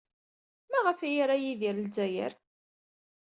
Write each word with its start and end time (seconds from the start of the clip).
Maɣef 0.71 0.99
ay 1.01 1.15
ira 1.21 1.35
Yidir 1.37 1.75
Lezzayer? 1.79 2.33